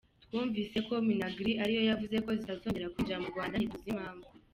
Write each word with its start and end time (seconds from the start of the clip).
Twumvise 0.23 0.77
ko 0.87 0.93
Minagri 1.07 1.51
ariyo 1.63 1.81
yavuze 1.89 2.15
ko 2.25 2.29
zitazongera 2.39 2.91
kwinjira 2.93 3.21
mu 3.23 3.29
Rwanda 3.33 3.55
ntituzi 3.57 3.87
impamvu. 3.93 4.27